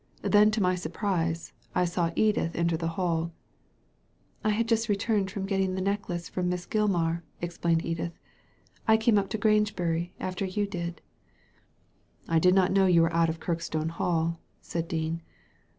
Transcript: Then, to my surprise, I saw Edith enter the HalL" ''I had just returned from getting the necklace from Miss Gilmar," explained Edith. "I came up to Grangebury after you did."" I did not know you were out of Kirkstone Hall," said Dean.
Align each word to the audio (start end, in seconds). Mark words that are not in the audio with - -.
Then, 0.23 0.49
to 0.49 0.61
my 0.63 0.73
surprise, 0.73 1.53
I 1.75 1.85
saw 1.85 2.09
Edith 2.15 2.55
enter 2.55 2.75
the 2.75 2.87
HalL" 2.87 3.31
''I 4.43 4.49
had 4.49 4.67
just 4.67 4.89
returned 4.89 5.29
from 5.29 5.45
getting 5.45 5.75
the 5.75 5.79
necklace 5.81 6.27
from 6.27 6.49
Miss 6.49 6.65
Gilmar," 6.65 7.21
explained 7.39 7.85
Edith. 7.85 8.17
"I 8.87 8.97
came 8.97 9.19
up 9.19 9.29
to 9.29 9.37
Grangebury 9.37 10.13
after 10.19 10.43
you 10.43 10.65
did."" 10.65 11.03
I 12.27 12.39
did 12.39 12.55
not 12.55 12.71
know 12.71 12.87
you 12.87 13.03
were 13.03 13.13
out 13.13 13.29
of 13.29 13.39
Kirkstone 13.39 13.89
Hall," 13.89 14.39
said 14.59 14.87
Dean. 14.87 15.21